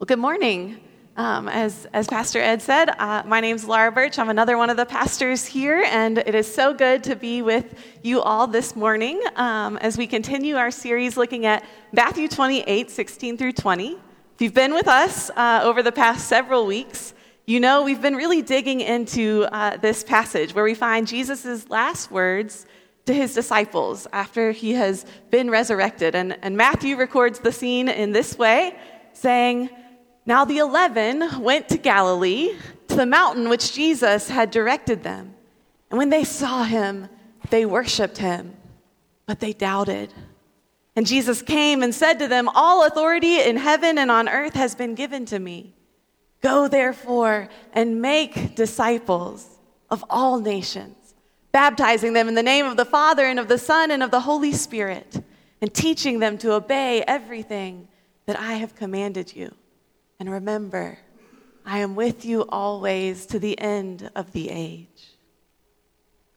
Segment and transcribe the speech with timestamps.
[0.00, 0.80] Well, good morning.
[1.18, 4.18] Um, as, as Pastor Ed said, uh, my name's Laura Birch.
[4.18, 7.74] I'm another one of the pastors here, and it is so good to be with
[8.02, 13.36] you all this morning um, as we continue our series looking at Matthew 28 16
[13.36, 13.92] through 20.
[13.92, 13.98] If
[14.38, 17.12] you've been with us uh, over the past several weeks,
[17.44, 22.10] you know we've been really digging into uh, this passage where we find Jesus' last
[22.10, 22.64] words
[23.04, 26.14] to his disciples after he has been resurrected.
[26.14, 28.78] And, and Matthew records the scene in this way,
[29.12, 29.68] saying,
[30.30, 32.54] now the eleven went to Galilee,
[32.86, 35.34] to the mountain which Jesus had directed them.
[35.90, 37.08] And when they saw him,
[37.50, 38.54] they worshiped him,
[39.26, 40.14] but they doubted.
[40.94, 44.76] And Jesus came and said to them, All authority in heaven and on earth has
[44.76, 45.74] been given to me.
[46.42, 49.58] Go therefore and make disciples
[49.90, 51.16] of all nations,
[51.50, 54.20] baptizing them in the name of the Father and of the Son and of the
[54.20, 55.24] Holy Spirit,
[55.60, 57.88] and teaching them to obey everything
[58.26, 59.52] that I have commanded you.
[60.20, 60.98] And remember,
[61.64, 64.86] I am with you always to the end of the age.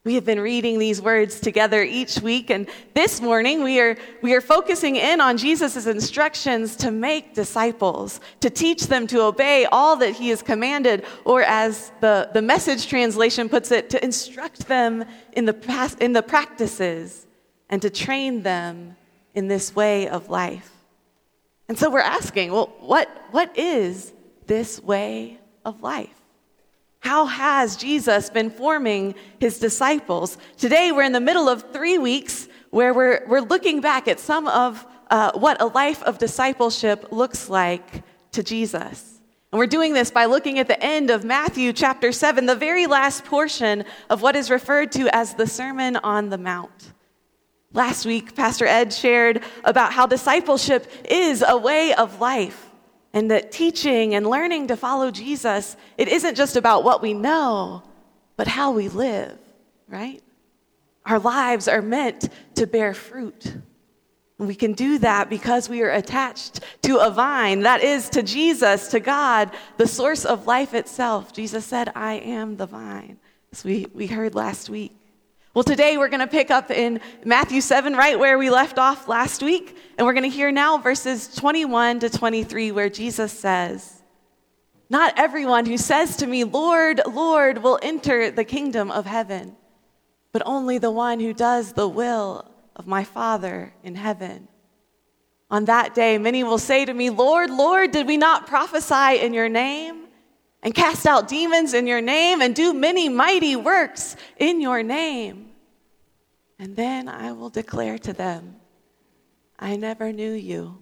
[0.06, 4.34] We have been reading these words together each week, and this morning we are, we
[4.34, 9.98] are focusing in on Jesus' instructions to make disciples, to teach them to obey all
[9.98, 15.04] that he has commanded, or as the, the message translation puts it, to instruct them
[15.34, 17.28] in the, in the practices
[17.70, 18.96] and to train them
[19.36, 20.70] in this way of life.
[21.74, 24.14] And so we're asking, well, what, what is
[24.46, 26.14] this way of life?
[27.00, 30.38] How has Jesus been forming his disciples?
[30.56, 34.48] Today, we're in the middle of three weeks where we're, we're looking back at some
[34.50, 39.20] of uh, what a life of discipleship looks like to Jesus.
[39.52, 42.86] And we're doing this by looking at the end of Matthew chapter 7, the very
[42.86, 46.93] last portion of what is referred to as the Sermon on the Mount.
[47.74, 52.70] Last week, Pastor Ed shared about how discipleship is a way of life
[53.14, 57.84] and that teaching and learning to follow Jesus, it isn't just about what we know,
[58.38, 59.38] but how we live,
[59.88, 60.22] right?
[61.06, 63.56] Our lives are meant to bear fruit.
[64.38, 68.90] We can do that because we are attached to a vine, that is, to Jesus,
[68.90, 71.34] to God, the source of life itself.
[71.34, 73.18] Jesus said, I am the vine,
[73.52, 74.96] as we, we heard last week.
[75.54, 79.08] Well, today we're going to pick up in Matthew 7, right where we left off
[79.08, 79.78] last week.
[80.00, 84.02] And we're going to hear now verses 21 to 23, where Jesus says,
[84.90, 89.56] Not everyone who says to me, Lord, Lord, will enter the kingdom of heaven,
[90.32, 94.48] but only the one who does the will of my Father in heaven.
[95.52, 99.36] On that day, many will say to me, Lord, Lord, did we not prophesy in
[99.36, 100.08] your name?
[100.64, 105.52] And cast out demons in your name and do many mighty works in your name.
[106.58, 108.56] And then I will declare to them,
[109.60, 110.78] I never knew you.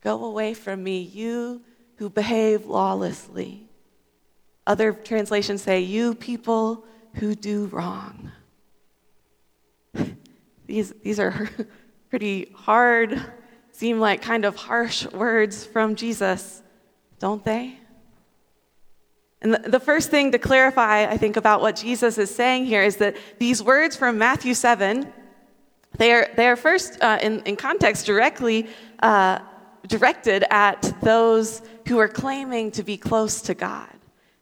[0.00, 1.60] Go away from me, you
[1.96, 3.68] who behave lawlessly.
[4.66, 8.32] Other translations say, You people who do wrong.
[10.66, 11.50] these, these are
[12.08, 13.22] pretty hard,
[13.72, 16.62] seem like kind of harsh words from Jesus,
[17.18, 17.78] don't they?
[19.42, 22.96] And the first thing to clarify, I think, about what Jesus is saying here is
[22.96, 25.10] that these words from Matthew 7,
[25.96, 28.68] they are, they are first, uh, in, in context, directly
[29.02, 29.38] uh,
[29.86, 33.88] directed at those who are claiming to be close to God.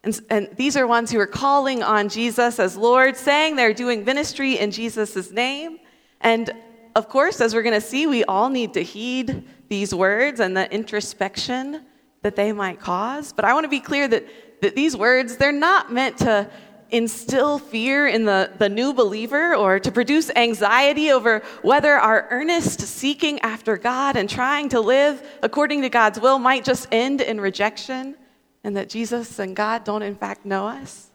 [0.03, 4.05] And, and these are ones who are calling on Jesus as Lord, saying they're doing
[4.05, 5.79] ministry in Jesus' name.
[6.21, 6.51] And
[6.95, 10.55] of course, as we're going to see, we all need to heed these words and
[10.55, 11.85] the introspection
[12.21, 13.33] that they might cause.
[13.33, 14.25] But I want to be clear that
[14.61, 16.49] that these words, they're not meant to
[16.91, 22.81] instill fear in the, the new believer or to produce anxiety over whether our earnest
[22.81, 27.39] seeking after God and trying to live according to God's will might just end in
[27.39, 28.15] rejection
[28.63, 31.11] and that Jesus and God don't in fact know us.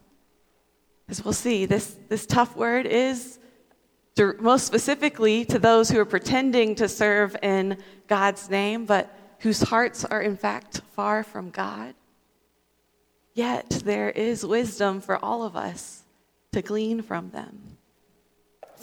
[1.08, 3.38] As we'll see, this, this tough word is
[4.16, 9.60] to, most specifically to those who are pretending to serve in God's name, but whose
[9.60, 11.94] hearts are in fact far from God.
[13.34, 16.04] Yet there is wisdom for all of us
[16.52, 17.74] to glean from them.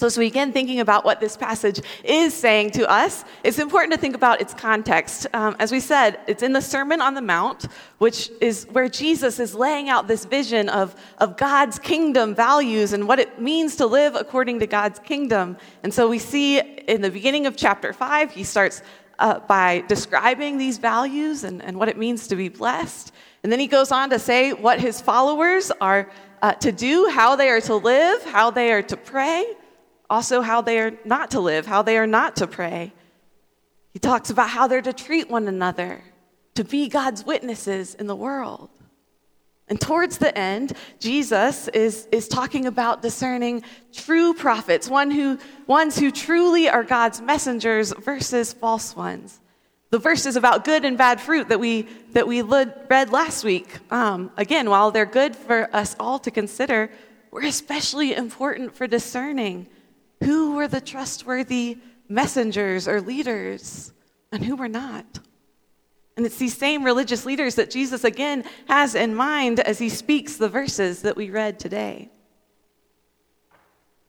[0.01, 3.93] So, as we begin thinking about what this passage is saying to us, it's important
[3.93, 5.27] to think about its context.
[5.31, 7.67] Um, as we said, it's in the Sermon on the Mount,
[7.99, 13.07] which is where Jesus is laying out this vision of, of God's kingdom values and
[13.07, 15.55] what it means to live according to God's kingdom.
[15.83, 18.81] And so we see in the beginning of chapter 5, he starts
[19.19, 23.13] uh, by describing these values and, and what it means to be blessed.
[23.43, 26.09] And then he goes on to say what his followers are
[26.41, 29.45] uh, to do, how they are to live, how they are to pray,
[30.09, 32.93] also how they are not to live, how they are not to pray.
[33.93, 36.03] He talks about how they're to treat one another,
[36.55, 38.69] to be God's witnesses in the world.
[39.67, 45.97] And towards the end, Jesus is, is talking about discerning true prophets, one who, ones
[45.97, 49.39] who truly are God's messengers versus false ones.
[49.91, 51.83] The verses about good and bad fruit that we,
[52.13, 56.89] that we read last week, um, again, while they're good for us all to consider,
[57.29, 59.67] were especially important for discerning
[60.23, 61.77] who were the trustworthy
[62.07, 63.91] messengers or leaders
[64.31, 65.19] and who were not.
[66.15, 70.37] And it's these same religious leaders that Jesus again has in mind as he speaks
[70.37, 72.09] the verses that we read today.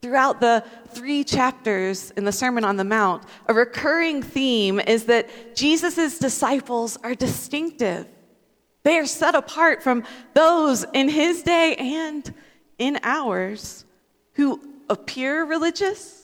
[0.02, 5.54] Throughout the three chapters in the Sermon on the Mount, a recurring theme is that
[5.54, 8.08] Jesus' disciples are distinctive.
[8.82, 10.02] They are set apart from
[10.34, 12.34] those in his day and
[12.78, 13.84] in ours
[14.34, 14.60] who
[14.90, 16.22] appear religious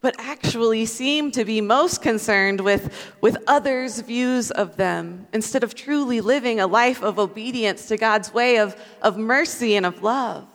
[0.00, 5.74] but actually seem to be most concerned with, with others' views of them instead of
[5.74, 10.46] truly living a life of obedience to God's way of, of mercy and of love.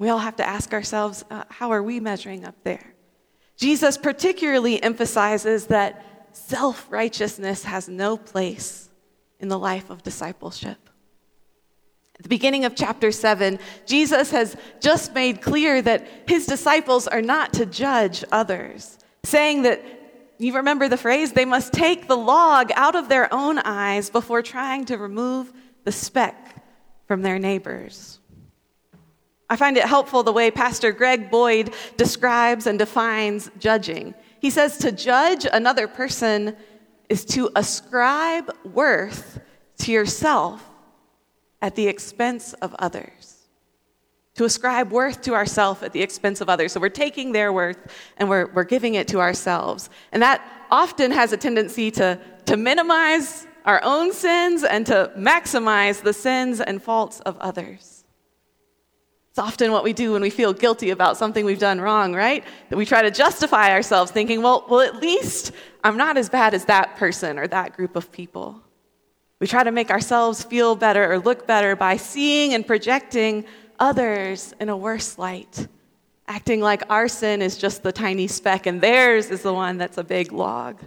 [0.00, 2.94] We all have to ask ourselves uh, how are we measuring up there?
[3.58, 8.88] Jesus particularly emphasizes that self righteousness has no place
[9.40, 10.78] in the life of discipleship.
[12.16, 17.22] At the beginning of chapter 7, Jesus has just made clear that his disciples are
[17.22, 19.82] not to judge others, saying that,
[20.38, 24.40] you remember the phrase, they must take the log out of their own eyes before
[24.40, 25.52] trying to remove
[25.84, 26.64] the speck
[27.06, 28.19] from their neighbors.
[29.50, 34.14] I find it helpful the way Pastor Greg Boyd describes and defines judging.
[34.38, 36.56] He says to judge another person
[37.08, 39.40] is to ascribe worth
[39.78, 40.64] to yourself
[41.60, 43.48] at the expense of others.
[44.36, 46.72] To ascribe worth to ourselves at the expense of others.
[46.72, 49.90] So we're taking their worth and we're, we're giving it to ourselves.
[50.12, 56.02] And that often has a tendency to, to minimize our own sins and to maximize
[56.02, 57.89] the sins and faults of others.
[59.30, 62.44] It's often what we do when we feel guilty about something we've done wrong, right?
[62.68, 65.52] That we try to justify ourselves thinking, well, well, at least
[65.84, 68.60] I'm not as bad as that person or that group of people.
[69.38, 73.44] We try to make ourselves feel better or look better by seeing and projecting
[73.78, 75.68] others in a worse light,
[76.26, 79.96] acting like our sin is just the tiny speck and theirs is the one that's
[79.96, 80.80] a big log.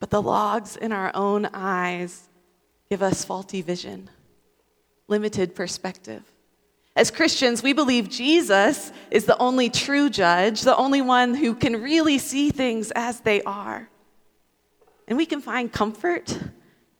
[0.00, 2.28] But the logs in our own eyes
[2.90, 4.10] give us faulty vision,
[5.06, 6.31] limited perspective.
[6.94, 11.82] As Christians, we believe Jesus is the only true judge, the only one who can
[11.82, 13.88] really see things as they are.
[15.08, 16.38] And we can find comfort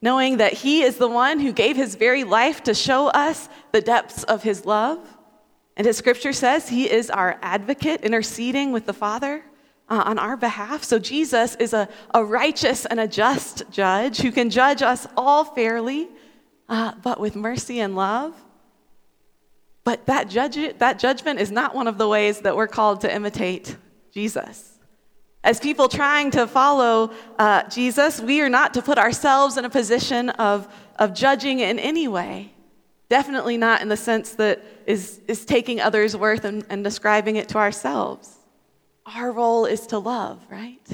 [0.01, 3.81] knowing that He is the one who gave His very life to show us the
[3.81, 4.99] depths of His love.
[5.77, 9.45] And as Scripture says, He is our advocate interceding with the Father
[9.89, 10.85] uh, on our behalf.
[10.85, 15.45] So Jesus is a, a righteous and a just judge who can judge us all
[15.45, 16.09] fairly,
[16.69, 18.35] uh, but with mercy and love.
[19.85, 23.15] But that, judge, that judgment is not one of the ways that we're called to
[23.15, 23.77] imitate
[24.13, 24.79] Jesus.
[25.45, 29.71] As people trying to follow uh, Jesus, we are not to put ourselves in a
[29.71, 32.53] position of, of judging in any way.
[33.09, 37.49] Definitely not in the sense that is, is taking others' worth and, and describing it
[37.49, 38.39] to ourselves.
[39.05, 40.87] Our role is to love, right?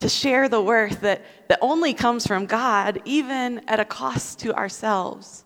[0.00, 4.54] To share the worth that, that only comes from God, even at a cost to
[4.54, 5.44] ourselves,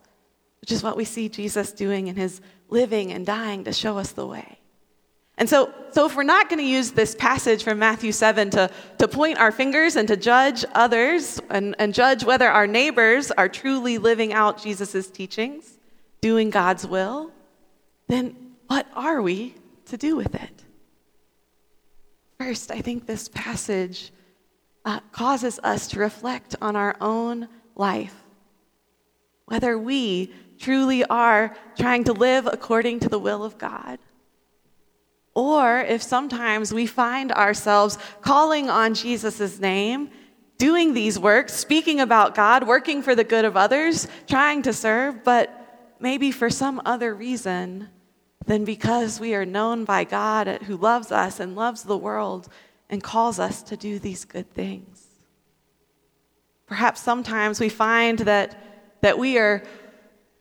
[0.64, 2.40] which is what we see Jesus doing in his
[2.71, 4.59] living and dying to show us the way.
[5.37, 8.71] And so, so if we're not going to use this passage from Matthew 7 to,
[8.97, 13.47] to point our fingers and to judge others and, and judge whether our neighbors are
[13.47, 15.78] truly living out Jesus' teachings,
[16.23, 17.30] doing God's will,
[18.09, 18.35] then
[18.66, 19.54] what are we
[19.85, 20.64] to do with it?
[22.38, 24.12] First, I think this passage
[24.87, 28.14] uh, causes us to reflect on our own life.
[29.44, 30.33] Whether we
[30.64, 33.99] truly are trying to live according to the will of God
[35.35, 40.11] or if sometimes we find ourselves calling on Jesus' name,
[40.59, 45.25] doing these works, speaking about God, working for the good of others, trying to serve,
[45.25, 47.88] but maybe for some other reason
[48.47, 52.49] than because we are known by God who loves us and loves the world
[52.88, 55.06] and calls us to do these good things.
[56.66, 59.62] Perhaps sometimes we find that, that we are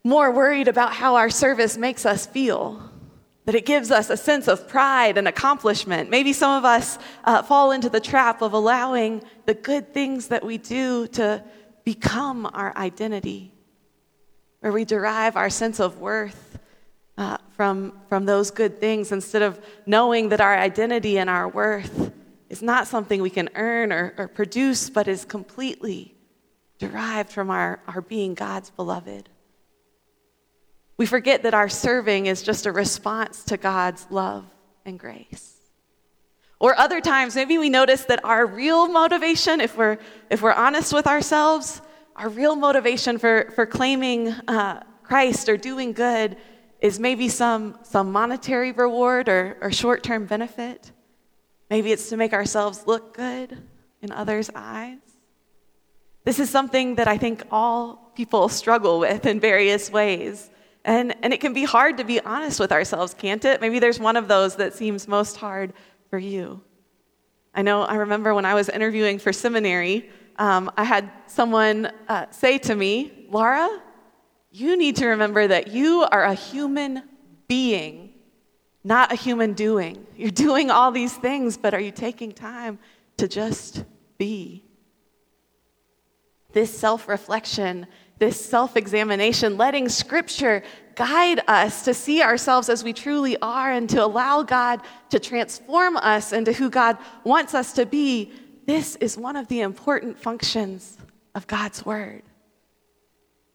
[0.04, 2.90] more worried about how our service makes us feel
[3.46, 6.10] that it gives us a sense of pride and accomplishment.
[6.10, 10.46] Maybe some of us uh, fall into the trap of allowing the good things that
[10.46, 11.44] we do to
[11.84, 13.54] become our identity,
[14.62, 16.58] where we derive our sense of worth
[17.18, 22.12] uh, from, from those good things instead of knowing that our identity and our worth
[22.50, 26.16] is not something we can earn or, or produce, but is completely
[26.80, 29.28] derived from our, our being God's beloved.
[30.98, 34.46] We forget that our serving is just a response to God's love
[34.86, 35.54] and grace.
[36.60, 39.98] Or other times, maybe we notice that our real motivation, if we're,
[40.30, 41.82] if we're honest with ourselves,
[42.16, 46.38] our real motivation for, for claiming uh, Christ or doing good
[46.80, 50.92] is maybe some, some monetary reward or, or short term benefit.
[51.70, 53.58] Maybe it's to make ourselves look good
[54.02, 55.00] in others' eyes.
[56.24, 60.50] This is something that I think all people struggle with in various ways.
[60.86, 63.62] And, and it can be hard to be honest with ourselves, can't it?
[63.62, 65.74] Maybe there's one of those that seems most hard
[66.10, 66.62] for you.
[67.56, 72.26] I know, I remember when I was interviewing for seminary, um, I had someone uh,
[72.32, 73.82] say to me, Laura,
[74.52, 77.04] you need to remember that you are a human
[77.48, 78.14] being,
[78.84, 80.06] not a human doing.
[80.18, 82.80] You're doing all these things, but are you taking time
[83.18, 83.84] to just
[84.18, 84.64] be?
[86.52, 87.88] This self reflection,
[88.20, 90.64] this self examination, letting Scripture
[90.96, 95.98] guide us to see ourselves as we truly are and to allow God to transform
[95.98, 98.32] us into who God wants us to be,
[98.66, 100.98] this is one of the important functions
[101.36, 102.22] of God's Word.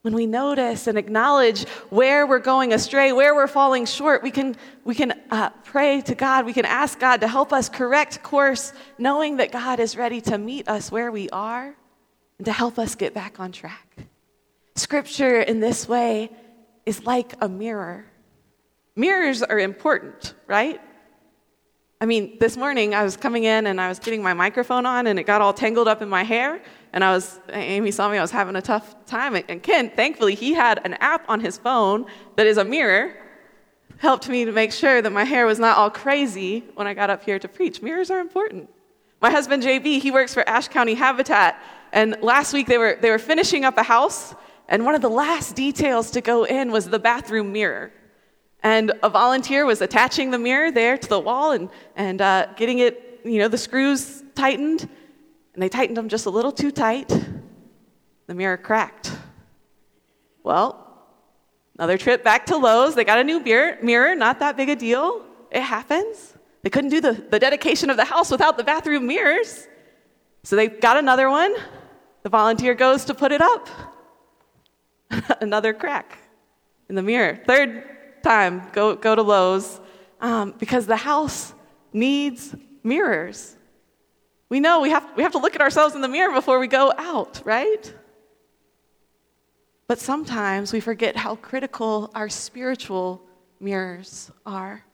[0.03, 4.57] When we notice and acknowledge where we're going astray, where we're falling short, we can,
[4.85, 6.47] we can uh, pray to God.
[6.47, 10.39] We can ask God to help us correct course, knowing that God is ready to
[10.39, 11.75] meet us where we are
[12.39, 14.09] and to help us get back on track.
[14.79, 16.31] Scripture in this way
[16.87, 18.07] is like a mirror.
[18.97, 20.81] Mirrors are important, right?
[22.01, 25.09] I mean, this morning I was coming in and I was getting my microphone on
[25.09, 26.63] and it got all tangled up in my hair.
[26.93, 29.35] And I was, Amy saw me, I was having a tough time.
[29.49, 32.07] And Ken, thankfully, he had an app on his phone
[32.37, 33.15] that is a mirror,
[33.99, 37.11] helped me to make sure that my hair was not all crazy when I got
[37.11, 37.83] up here to preach.
[37.83, 38.71] Mirrors are important.
[39.21, 41.61] My husband, JB, he works for Ashe County Habitat.
[41.93, 44.37] And last week they were, they were finishing up a house.
[44.69, 47.91] And one of the last details to go in was the bathroom mirror.
[48.63, 52.81] And a volunteer was attaching the mirror there to the wall and, and uh, getting
[52.81, 54.83] it, you know, the screws tightened.
[55.55, 57.09] And they tightened them just a little too tight.
[58.27, 59.13] The mirror cracked.
[60.43, 60.85] Well,
[61.79, 62.95] another trip back to Lowe's.
[62.95, 65.25] They got a new mirror, mirror not that big a deal.
[65.51, 66.35] It happens.
[66.63, 69.67] They couldn't do the, the dedication of the house without the bathroom mirrors.
[70.43, 71.55] So they got another one.
[72.23, 73.69] The volunteer goes to put it up.
[75.41, 76.19] another crack
[76.89, 77.39] in the mirror.
[77.47, 79.81] Third time, go, go to Lowe's
[80.21, 81.55] um, because the house
[81.93, 83.57] needs mirrors.
[84.49, 86.67] We know we have, we have to look at ourselves in the mirror before we
[86.67, 87.95] go out, right?
[89.87, 93.23] But sometimes we forget how critical our spiritual
[93.61, 94.85] mirrors are.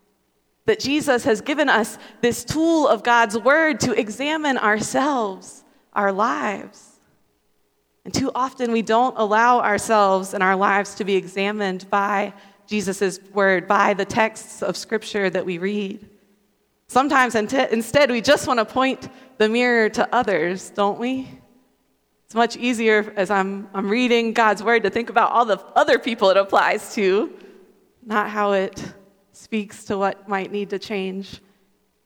[0.67, 6.94] That Jesus has given us this tool of God's Word to examine ourselves, our lives.
[8.05, 12.35] And too often we don't allow ourselves and our lives to be examined by
[12.67, 16.09] Jesus' word, by the texts of scripture that we read.
[16.87, 19.09] Sometimes instead we just want to point
[19.39, 21.29] the mirror to others, don't we?
[22.27, 25.99] It's much easier as I'm, I'm reading God's word to think about all the other
[25.99, 27.33] people it applies to,
[28.05, 28.83] not how it
[29.33, 31.41] speaks to what might need to change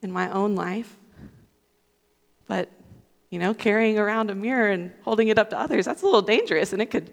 [0.01, 0.97] in my own life.
[2.47, 2.69] But
[3.29, 6.21] you know, carrying around a mirror and holding it up to others, that's a little
[6.21, 7.11] dangerous and it could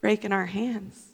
[0.00, 1.12] break in our hands.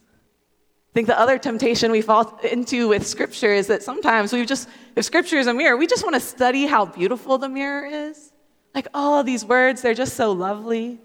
[0.90, 4.68] I think the other temptation we fall into with Scripture is that sometimes we just,
[4.96, 8.32] if Scripture is a mirror, we just want to study how beautiful the mirror is.
[8.74, 10.98] Like, oh, these words, they're just so lovely.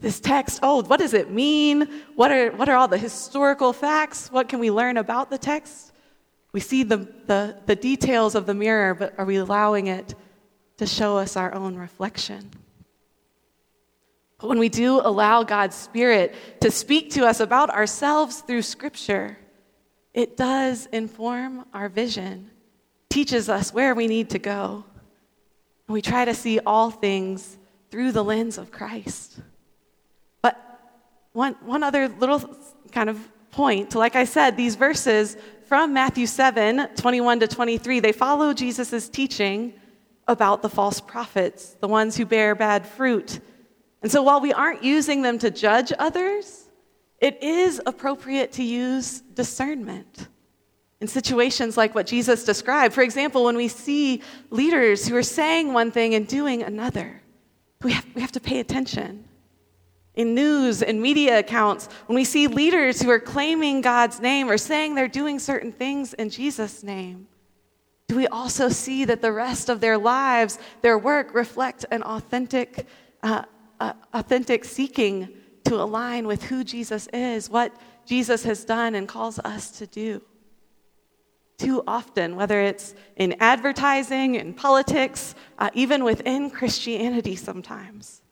[0.00, 1.88] This text, oh, what does it mean?
[2.16, 4.30] What are, what are all the historical facts?
[4.30, 5.92] What can we learn about the text?
[6.52, 10.14] We see the, the, the details of the mirror, but are we allowing it
[10.76, 12.50] to show us our own reflection?
[14.44, 19.38] But when we do allow God's Spirit to speak to us about ourselves through Scripture,
[20.12, 22.50] it does inform our vision,
[23.08, 24.84] teaches us where we need to go.
[25.88, 27.56] And we try to see all things
[27.90, 29.40] through the lens of Christ.
[30.42, 30.60] But
[31.32, 32.54] one, one other little
[32.92, 33.18] kind of
[33.50, 39.08] point, like I said, these verses from Matthew 7 21 to 23, they follow Jesus'
[39.08, 39.72] teaching
[40.28, 43.40] about the false prophets, the ones who bear bad fruit
[44.04, 46.68] and so while we aren't using them to judge others,
[47.20, 50.28] it is appropriate to use discernment
[51.00, 52.92] in situations like what Jesus described.
[52.92, 54.20] For example, when we see
[54.50, 57.22] leaders who are saying one thing and doing another,
[57.82, 59.24] we have, we have to pay attention.
[60.14, 64.58] In news and media accounts, when we see leaders who are claiming God's name or
[64.58, 67.26] saying they're doing certain things in Jesus' name,
[68.08, 72.86] Do we also see that the rest of their lives, their work, reflect an authentic,
[73.22, 73.44] uh,
[73.80, 75.28] authentic seeking
[75.64, 77.74] to align with who Jesus is, what
[78.06, 80.22] Jesus has done and calls us to do?
[81.58, 88.22] Too often, whether it's in advertising, in politics, uh, even within Christianity sometimes,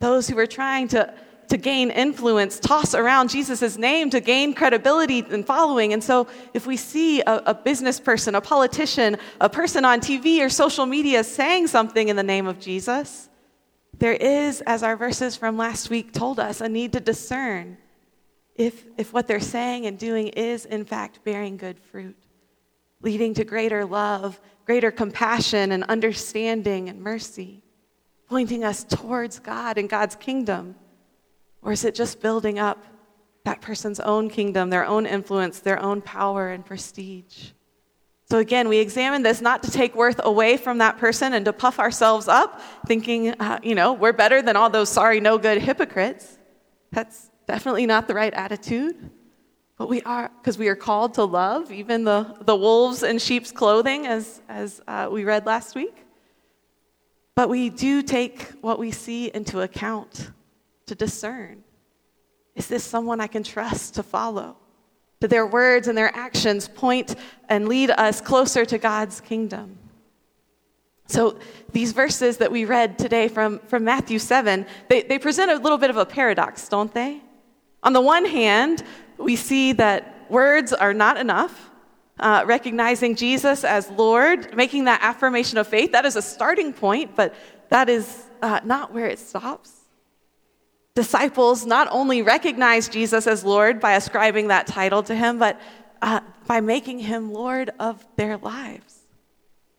[0.00, 1.14] those who are trying to
[1.52, 5.92] to gain influence, toss around Jesus' name to gain credibility and following.
[5.92, 10.40] And so, if we see a, a, business person, a politician, a person on TV
[10.40, 13.28] or social media saying something in the name of Jesus,
[13.98, 17.76] there is, as our verses from last week told us, a need to discern
[18.54, 22.16] if, if what they're saying and doing is, in fact, bearing good fruit,
[23.00, 27.62] leading to greater love, greater compassion and understanding and mercy,
[28.28, 30.74] pointing us towards God and God's kingdom.
[31.62, 32.84] Or is it just building up
[33.44, 37.50] that person's own kingdom, their own influence, their own power and prestige?
[38.32, 41.52] So again, we examine this not to take worth away from that person and to
[41.52, 45.60] puff ourselves up, thinking, uh, you know, we're better than all those sorry, no good
[45.60, 46.38] hypocrites.
[46.92, 49.10] That's definitely not the right attitude.
[49.76, 53.52] But we are, because we are called to love even the, the wolves in sheep's
[53.52, 56.06] clothing, as, as uh, we read last week.
[57.34, 60.30] But we do take what we see into account
[60.86, 61.64] to discern
[62.54, 64.56] is this someone I can trust to follow?
[65.22, 67.14] Do their words and their actions point
[67.48, 69.78] and lead us closer to God's kingdom?
[71.06, 71.38] So,
[71.70, 75.78] these verses that we read today from, from Matthew 7, they, they present a little
[75.78, 77.20] bit of a paradox, don't they?
[77.84, 78.82] On the one hand,
[79.16, 81.70] we see that words are not enough.
[82.18, 87.14] Uh, recognizing Jesus as Lord, making that affirmation of faith, that is a starting point,
[87.14, 87.32] but
[87.68, 89.81] that is uh, not where it stops.
[90.94, 95.58] Disciples not only recognize Jesus as Lord by ascribing that title to him, but
[96.02, 98.98] uh, by making him Lord of their lives,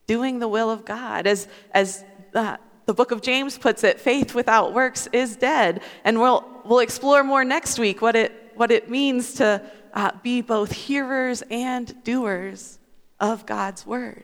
[0.08, 1.27] doing the will of God.
[1.27, 2.03] As, as
[2.34, 5.82] uh, the book of James puts it, faith without works is dead.
[6.03, 9.62] And we'll, we'll explore more next week what it, what it means to
[9.93, 12.79] uh, be both hearers and doers
[13.20, 14.24] of God's word.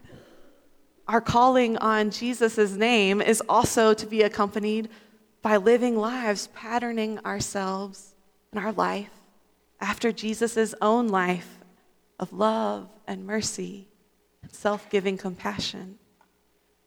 [1.07, 4.89] Our calling on Jesus' name is also to be accompanied
[5.41, 8.15] by living lives patterning ourselves
[8.52, 9.12] and our life
[9.80, 11.60] after Jesus' own life
[12.19, 13.88] of love and mercy
[14.41, 15.97] and self giving compassion.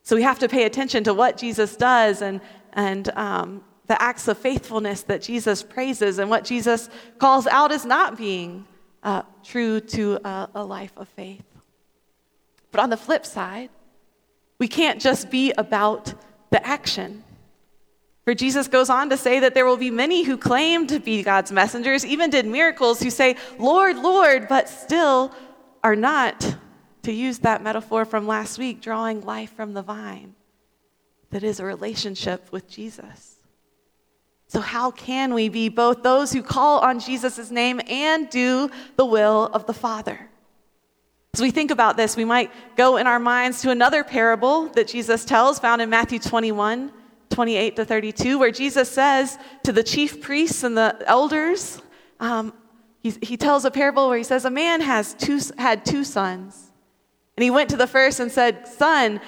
[0.03, 2.41] So we have to pay attention to what Jesus does and,
[2.73, 6.88] and um, the acts of faithfulness that Jesus praises and what Jesus
[7.19, 8.67] calls out as not being
[9.03, 11.45] uh, true to a, a life of faith.
[12.71, 13.71] But on the flip side,
[14.59, 16.15] we can't just be about
[16.51, 17.23] the action.
[18.24, 21.22] For Jesus goes on to say that there will be many who claim to be
[21.22, 25.32] God's messengers, even did miracles, who say, Lord, Lord, but still
[25.82, 26.56] are not,
[27.02, 30.35] to use that metaphor from last week, drawing life from the vine
[31.30, 33.37] that is a relationship with Jesus.
[34.46, 39.04] So, how can we be both those who call on Jesus' name and do the
[39.04, 40.28] will of the Father?
[41.35, 44.88] As we think about this, we might go in our minds to another parable that
[44.88, 46.92] Jesus tells, found in Matthew 21
[47.33, 51.83] 28 to 32, where Jesus says to the chief priests and the elders,
[52.21, 52.53] um,
[53.01, 56.71] he, he tells a parable where he says, A man has two, had two sons.
[57.37, 59.21] And he went to the first and said, Son,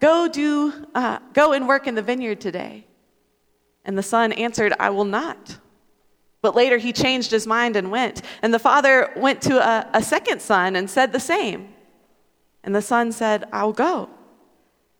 [0.00, 2.86] go, do, uh, go and work in the vineyard today.
[3.84, 5.58] And the son answered, I will not.
[6.42, 8.22] But later he changed his mind and went.
[8.42, 11.72] And the father went to a, a second son and said the same.
[12.64, 14.10] And the son said, I'll go.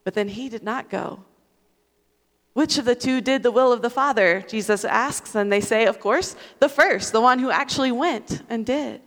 [0.03, 1.23] But then he did not go.
[2.53, 4.41] Which of the two did the will of the Father?
[4.47, 8.65] Jesus asks, and they say, of course, the first, the one who actually went and
[8.65, 9.01] did.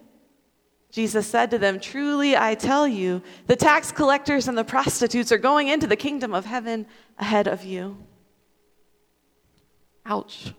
[0.91, 5.39] Jesus said to them, Truly I tell you, the tax collectors and the prostitutes are
[5.39, 6.87] going into the kingdom of heaven
[7.19, 7.99] ahead of you.
[10.05, 10.53] Ouch.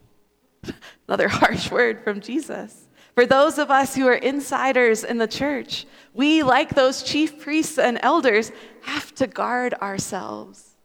[1.08, 2.88] Another harsh word from Jesus.
[3.16, 7.80] For those of us who are insiders in the church, we, like those chief priests
[7.80, 8.52] and elders,
[8.84, 10.77] have to guard ourselves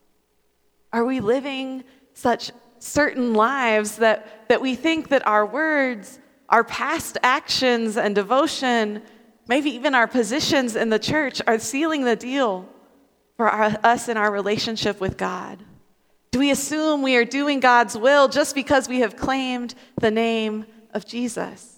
[0.92, 7.16] are we living such certain lives that, that we think that our words, our past
[7.22, 9.02] actions and devotion,
[9.48, 12.68] maybe even our positions in the church are sealing the deal
[13.36, 15.62] for our, us in our relationship with God?
[16.32, 20.66] Do we assume we are doing God's will just because we have claimed the name
[20.92, 21.68] of Jesus?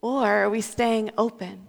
[0.00, 1.66] Or are we staying open?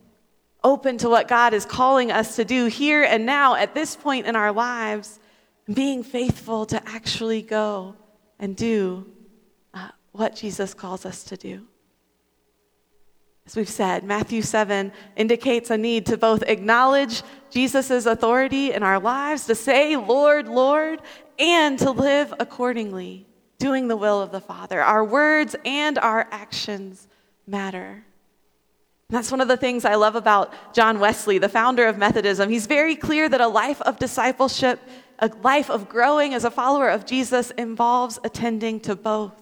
[0.63, 4.27] Open to what God is calling us to do here and now at this point
[4.27, 5.19] in our lives
[5.73, 7.95] being faithful to actually go
[8.39, 9.05] and do
[9.73, 11.67] uh, what Jesus calls us to do.
[13.45, 18.99] As we've said, Matthew 7 indicates a need to both acknowledge Jesus' authority in our
[18.99, 21.01] lives, to say, Lord, Lord,
[21.39, 23.25] and to live accordingly,
[23.57, 24.81] doing the will of the Father.
[24.81, 27.07] Our words and our actions
[27.47, 28.03] matter.
[29.09, 32.51] And that's one of the things I love about John Wesley, the founder of Methodism.
[32.51, 34.79] He's very clear that a life of discipleship,
[35.19, 39.33] a life of growing as a follower of Jesus, involves attending to both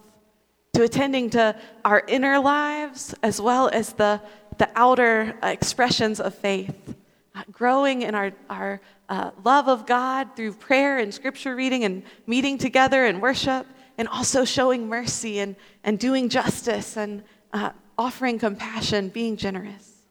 [0.73, 4.21] to attending to our inner lives as well as the,
[4.59, 6.95] the outer expressions of faith.
[7.33, 12.03] Uh, growing in our, our uh, love of God through prayer and scripture reading and
[12.27, 13.65] meeting together and worship,
[13.97, 20.03] and also showing mercy and, and doing justice and uh, offering compassion, being generous.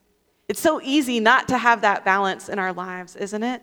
[0.48, 3.62] It's so easy not to have that balance in our lives, isn't it?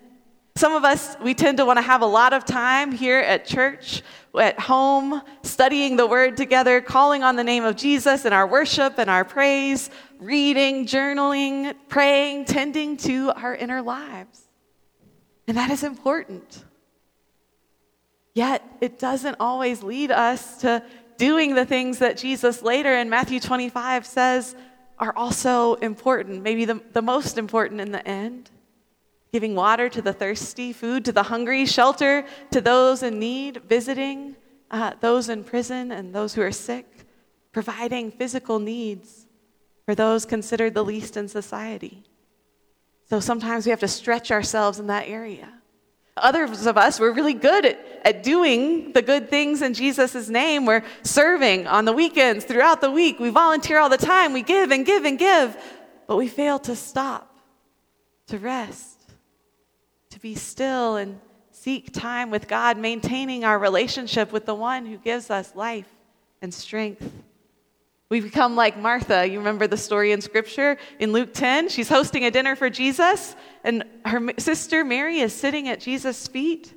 [0.55, 3.45] Some of us, we tend to want to have a lot of time here at
[3.45, 4.03] church,
[4.39, 8.99] at home, studying the word together, calling on the name of Jesus in our worship
[8.99, 9.89] and our praise,
[10.19, 14.41] reading, journaling, praying, tending to our inner lives.
[15.47, 16.63] And that is important.
[18.35, 20.83] Yet, it doesn't always lead us to
[21.17, 24.55] doing the things that Jesus later in Matthew 25 says
[24.99, 28.51] are also important, maybe the, the most important in the end
[29.33, 34.35] giving water to the thirsty, food to the hungry, shelter to those in need, visiting
[34.69, 36.85] uh, those in prison and those who are sick,
[37.51, 39.25] providing physical needs
[39.85, 42.03] for those considered the least in society.
[43.09, 45.51] So sometimes we have to stretch ourselves in that area.
[46.15, 50.67] Others of us, we're really good at, at doing the good things in Jesus' name.
[50.67, 53.19] We're serving on the weekends, throughout the week.
[53.19, 54.31] We volunteer all the time.
[54.31, 55.57] We give and give and give.
[56.05, 57.35] But we fail to stop,
[58.27, 58.92] to rest,
[60.13, 61.19] to be still and
[61.51, 65.87] seek time with God, maintaining our relationship with the one who gives us life
[66.39, 67.11] and strength.
[68.09, 69.27] We become like Martha.
[69.27, 71.69] You remember the story in Scripture in Luke 10?
[71.69, 76.71] She's hosting a dinner for Jesus, and her sister Mary is sitting at Jesus' feet.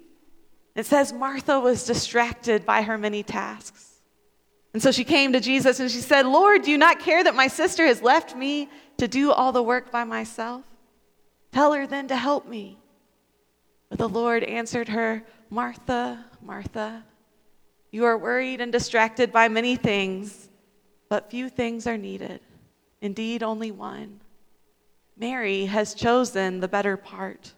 [0.75, 3.97] It says Martha was distracted by her many tasks.
[4.73, 7.35] And so she came to Jesus and she said, Lord, do you not care that
[7.35, 10.65] my sister has left me to do all the work by myself?
[11.53, 12.79] Tell her then to help me.
[13.89, 17.05] But the Lord answered her, Martha, Martha,
[17.91, 20.49] you are worried and distracted by many things,
[21.09, 22.41] but few things are needed.
[23.01, 24.21] Indeed, only one.
[25.17, 27.55] Mary has chosen the better part,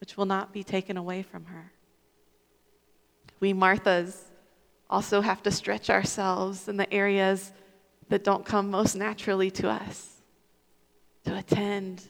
[0.00, 1.72] which will not be taken away from her.
[3.40, 4.24] We Marthas
[4.90, 7.52] also have to stretch ourselves in the areas
[8.08, 10.22] that don't come most naturally to us
[11.24, 12.02] to attend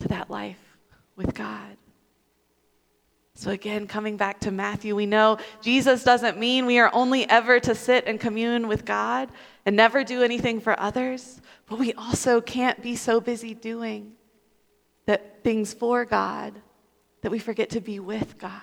[0.00, 0.76] to that life
[1.16, 1.76] with God.
[3.40, 7.58] So, again, coming back to Matthew, we know Jesus doesn't mean we are only ever
[7.60, 9.30] to sit and commune with God
[9.64, 14.12] and never do anything for others, but we also can't be so busy doing
[15.06, 16.52] that things for God
[17.22, 18.60] that we forget to be with God.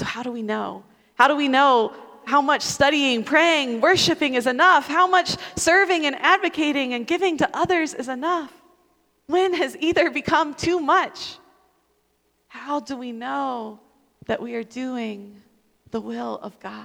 [0.00, 0.82] So, how do we know?
[1.14, 1.92] How do we know
[2.24, 4.88] how much studying, praying, worshiping is enough?
[4.88, 8.52] How much serving and advocating and giving to others is enough?
[9.28, 11.38] When has either become too much?
[12.48, 13.80] How do we know
[14.26, 15.42] that we are doing
[15.90, 16.84] the will of God?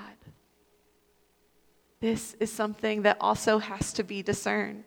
[2.00, 4.86] This is something that also has to be discerned.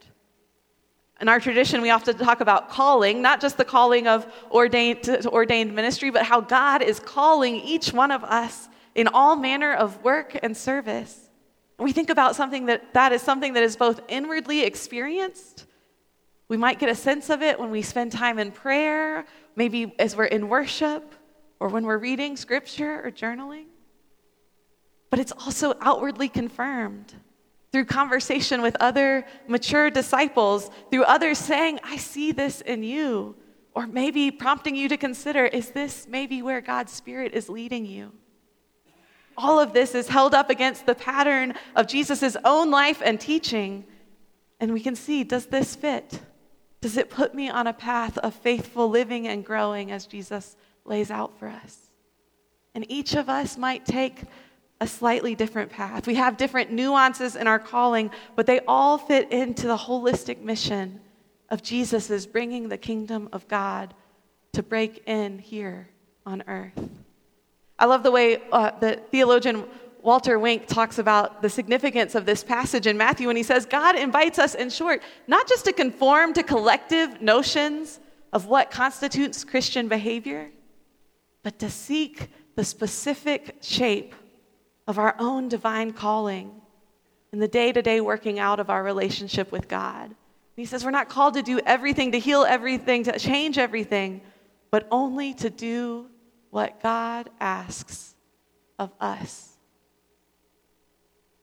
[1.20, 5.30] In our tradition, we often talk about calling, not just the calling of ordained, to
[5.30, 10.02] ordained ministry, but how God is calling each one of us in all manner of
[10.04, 11.30] work and service.
[11.78, 15.65] We think about something that that is something that is both inwardly experienced.
[16.48, 20.14] We might get a sense of it when we spend time in prayer maybe as
[20.14, 21.14] we're in worship
[21.58, 23.64] or when we're reading scripture or journaling.
[25.10, 27.14] But it's also outwardly confirmed
[27.72, 33.34] through conversation with other mature disciples, through others saying, I see this in you,
[33.74, 38.12] or maybe prompting you to consider, is this maybe where God's Spirit is leading you?
[39.36, 43.84] All of this is held up against the pattern of Jesus' own life and teaching.
[44.60, 46.20] And we can see, does this fit?
[46.80, 51.10] Does it put me on a path of faithful living and growing as Jesus lays
[51.10, 51.90] out for us?
[52.74, 54.22] And each of us might take
[54.80, 56.06] a slightly different path.
[56.06, 61.00] We have different nuances in our calling, but they all fit into the holistic mission
[61.48, 63.94] of Jesus' bringing the kingdom of God
[64.52, 65.88] to break in here
[66.26, 66.78] on earth.
[67.78, 69.64] I love the way uh, the theologian
[70.06, 73.96] Walter Wink talks about the significance of this passage in Matthew when he says, God
[73.96, 77.98] invites us, in short, not just to conform to collective notions
[78.32, 80.48] of what constitutes Christian behavior,
[81.42, 84.14] but to seek the specific shape
[84.86, 86.52] of our own divine calling
[87.32, 90.14] in the day to day working out of our relationship with God.
[90.54, 94.20] he says we're not called to do everything, to heal everything, to change everything,
[94.70, 96.06] but only to do
[96.50, 98.14] what God asks
[98.78, 99.55] of us.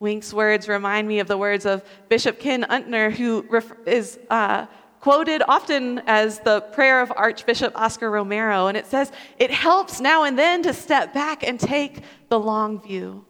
[0.03, 3.47] Wink's words remind me of the words of Bishop Ken Untener, who
[3.85, 4.65] is uh,
[4.99, 8.67] quoted often as the prayer of Archbishop Oscar Romero.
[8.67, 12.81] And it says, It helps now and then to step back and take the long
[12.81, 13.23] view.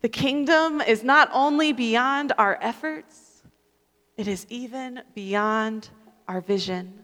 [0.00, 3.42] The kingdom is not only beyond our efforts,
[4.16, 5.90] it is even beyond
[6.26, 7.00] our vision.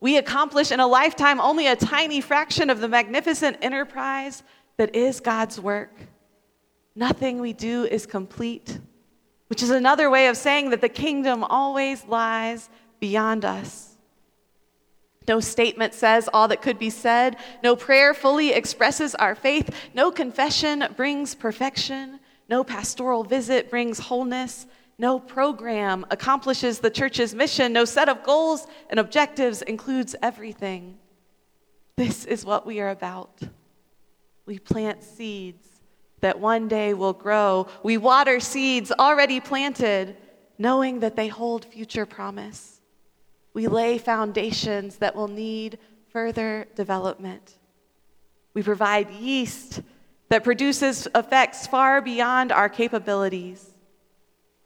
[0.00, 4.42] We accomplish in a lifetime only a tiny fraction of the magnificent enterprise
[4.76, 5.92] that is God's work.
[6.94, 8.78] Nothing we do is complete,
[9.48, 12.68] which is another way of saying that the kingdom always lies
[13.00, 13.96] beyond us.
[15.26, 17.36] No statement says all that could be said.
[17.62, 19.74] No prayer fully expresses our faith.
[19.94, 22.18] No confession brings perfection.
[22.48, 24.66] No pastoral visit brings wholeness.
[24.98, 27.72] No program accomplishes the church's mission.
[27.72, 30.98] No set of goals and objectives includes everything.
[31.96, 33.40] This is what we are about.
[34.44, 35.71] We plant seeds
[36.22, 37.66] that one day will grow.
[37.82, 40.16] We water seeds already planted,
[40.56, 42.80] knowing that they hold future promise.
[43.52, 47.58] We lay foundations that will need further development.
[48.54, 49.82] We provide yeast
[50.28, 53.68] that produces effects far beyond our capabilities.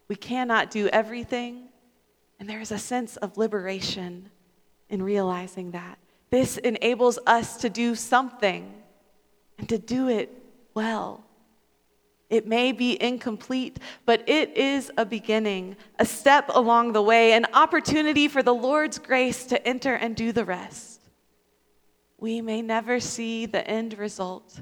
[0.08, 1.68] We cannot do everything,
[2.38, 4.30] and there is a sense of liberation
[4.88, 5.98] in realizing that.
[6.30, 8.72] This enables us to do something
[9.58, 10.30] and to do it
[10.74, 11.25] well.
[12.28, 17.46] It may be incomplete, but it is a beginning, a step along the way, an
[17.52, 21.00] opportunity for the Lord's grace to enter and do the rest.
[22.18, 24.60] We may never see the end result,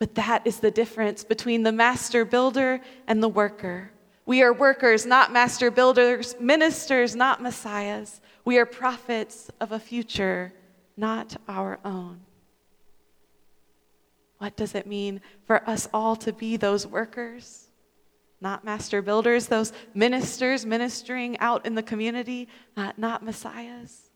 [0.00, 3.92] but that is the difference between the master builder and the worker.
[4.26, 8.20] We are workers, not master builders, ministers, not messiahs.
[8.44, 10.52] We are prophets of a future,
[10.96, 12.20] not our own.
[14.38, 17.68] What does it mean for us all to be those workers?
[18.40, 24.10] Not master builders, those ministers ministering out in the community, uh, not messiahs.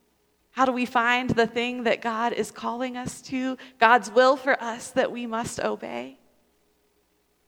[0.53, 4.63] How do we find the thing that God is calling us to, God's will for
[4.63, 6.19] us that we must obey?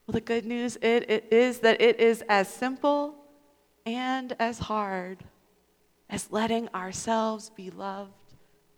[0.06, 3.14] Well, the good news it, it is that it is as simple
[3.86, 5.18] and as hard
[6.10, 8.12] as letting ourselves be loved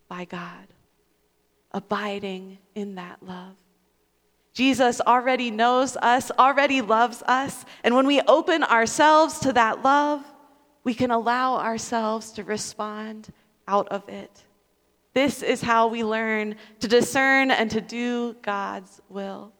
[0.07, 0.67] by God,
[1.71, 3.55] abiding in that love.
[4.57, 7.63] Jesus already knows us, already loves us.
[7.83, 10.23] And when we open ourselves to that love,
[10.83, 13.31] we can allow ourselves to respond
[13.67, 14.31] out of it.
[15.13, 19.53] This is how we learn to discern and to do God's will.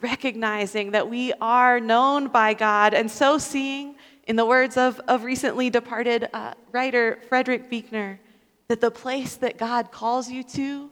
[0.00, 3.94] Recognizing that we are known by God, and so seeing,
[4.26, 8.18] in the words of, of recently departed uh, writer Frederick Buechner,
[8.66, 10.90] that the place that God calls you to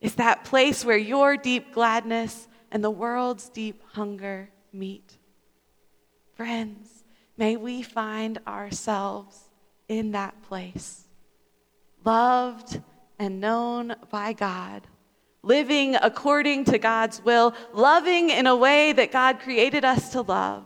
[0.00, 5.18] is that place where your deep gladness and the world's deep hunger meet.
[6.34, 7.04] Friends,
[7.36, 9.38] may we find ourselves
[9.88, 11.06] in that place,
[12.04, 12.80] loved
[13.18, 14.86] and known by God,
[15.42, 20.64] living according to God's will, loving in a way that God created us to love,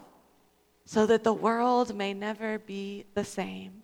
[0.84, 3.82] so that the world may never be the same,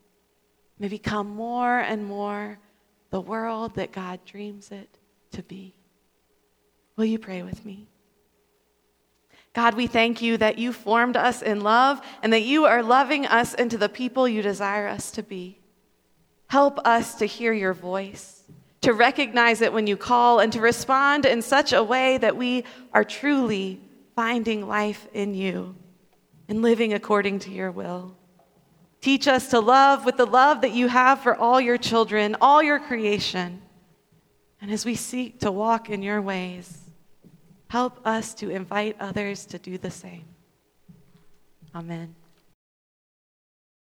[0.78, 2.58] may become more and more
[3.10, 4.99] the world that God dreams it
[5.32, 5.74] to be.
[6.96, 7.88] Will you pray with me?
[9.52, 13.26] God, we thank you that you formed us in love and that you are loving
[13.26, 15.58] us into the people you desire us to be.
[16.46, 18.42] Help us to hear your voice,
[18.80, 22.64] to recognize it when you call, and to respond in such a way that we
[22.92, 23.80] are truly
[24.14, 25.74] finding life in you
[26.48, 28.16] and living according to your will.
[29.00, 32.62] Teach us to love with the love that you have for all your children, all
[32.62, 33.62] your creation.
[34.60, 36.78] And as we seek to walk in your ways,
[37.68, 40.24] help us to invite others to do the same.
[41.74, 42.14] Amen.